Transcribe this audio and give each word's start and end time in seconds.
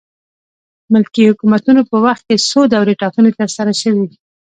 ملکي 0.93 1.23
حکومتونو 1.29 1.81
په 1.89 1.95
وخت 2.05 2.23
کې 2.29 2.43
څو 2.49 2.61
دورې 2.73 2.93
ټاکنې 3.01 3.31
ترسره 3.39 3.73
شوې. 3.81 4.07